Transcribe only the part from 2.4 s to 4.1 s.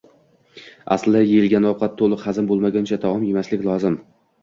bo‘lmaguncha taom yemaslik lozim.